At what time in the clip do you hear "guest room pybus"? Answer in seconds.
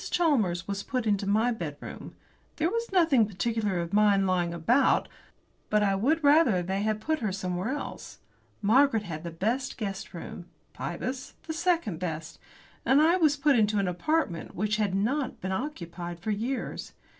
9.77-11.35